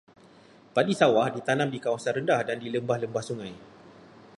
[0.75, 3.53] Padi sawah ditanam di kawasan rendah dan di lembah-lembah sungai.